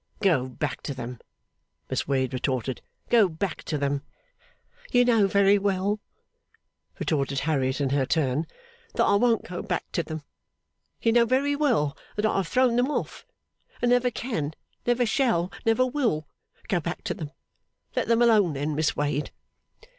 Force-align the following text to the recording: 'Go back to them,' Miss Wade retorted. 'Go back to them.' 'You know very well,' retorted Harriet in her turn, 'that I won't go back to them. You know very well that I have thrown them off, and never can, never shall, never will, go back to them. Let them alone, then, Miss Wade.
'Go 0.19 0.47
back 0.49 0.81
to 0.81 0.95
them,' 0.95 1.19
Miss 1.87 2.07
Wade 2.07 2.33
retorted. 2.33 2.81
'Go 3.11 3.29
back 3.29 3.61
to 3.65 3.77
them.' 3.77 4.01
'You 4.91 5.05
know 5.05 5.27
very 5.27 5.59
well,' 5.59 5.99
retorted 6.97 7.41
Harriet 7.41 7.79
in 7.79 7.91
her 7.91 8.07
turn, 8.07 8.47
'that 8.95 9.03
I 9.05 9.13
won't 9.13 9.47
go 9.47 9.61
back 9.61 9.85
to 9.91 10.01
them. 10.01 10.23
You 11.03 11.11
know 11.11 11.25
very 11.27 11.55
well 11.55 11.95
that 12.15 12.25
I 12.25 12.37
have 12.37 12.47
thrown 12.47 12.77
them 12.77 12.89
off, 12.89 13.27
and 13.79 13.91
never 13.91 14.09
can, 14.09 14.55
never 14.87 15.05
shall, 15.05 15.51
never 15.67 15.85
will, 15.85 16.27
go 16.67 16.79
back 16.79 17.03
to 17.03 17.13
them. 17.13 17.29
Let 17.95 18.07
them 18.07 18.23
alone, 18.23 18.53
then, 18.53 18.73
Miss 18.73 18.95
Wade. 18.95 19.29